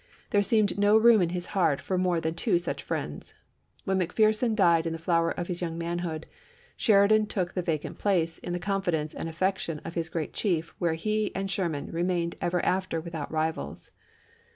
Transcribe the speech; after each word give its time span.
There 0.31 0.41
seemed 0.41 0.79
no 0.79 0.97
room 0.97 1.21
in 1.21 1.29
his 1.29 1.45
heart 1.53 1.79
for 1.79 1.95
more 1.95 2.19
than 2.19 2.33
two 2.33 2.57
such 2.57 2.81
friends. 2.81 3.35
When 3.85 3.99
McPherson 3.99 4.55
died 4.55 4.87
in 4.87 4.93
the 4.93 4.97
flower 4.97 5.29
of 5.29 5.45
his 5.45 5.61
young 5.61 5.77
manhood, 5.77 6.25
Sheridan 6.75 7.27
took 7.27 7.53
the 7.53 7.61
vacant 7.61 7.99
place 7.99 8.39
in 8.39 8.51
the 8.51 8.57
confidence 8.57 9.13
and 9.13 9.29
affec 9.29 9.59
tion 9.59 9.77
of 9.85 9.93
his 9.93 10.09
great 10.09 10.33
chief 10.33 10.73
where 10.79 10.95
he 10.95 11.31
and 11.35 11.51
Sherman 11.51 11.91
remained 11.91 12.35
ever 12.41 12.65
after 12.65 12.99
without 12.99 13.31
rivals. 13.31 13.91